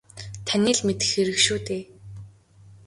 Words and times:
Таны 0.47 0.71
л 0.77 0.81
мэдэх 0.87 1.09
хэрэг 1.13 1.37
шүү 1.45 1.59
дээ. 1.67 1.83